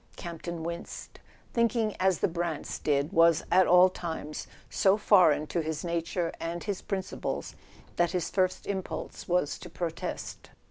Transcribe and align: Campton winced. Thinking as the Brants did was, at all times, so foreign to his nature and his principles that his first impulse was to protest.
Campton 0.15 0.63
winced. 0.63 1.19
Thinking 1.53 1.95
as 1.99 2.17
the 2.21 2.27
Brants 2.27 2.79
did 2.81 3.13
was, 3.13 3.43
at 3.51 3.67
all 3.67 3.87
times, 3.87 4.47
so 4.67 4.97
foreign 4.97 5.45
to 5.45 5.61
his 5.61 5.85
nature 5.85 6.31
and 6.39 6.63
his 6.63 6.81
principles 6.81 7.53
that 7.97 8.09
his 8.09 8.31
first 8.31 8.65
impulse 8.65 9.27
was 9.27 9.59
to 9.59 9.69
protest. 9.69 10.49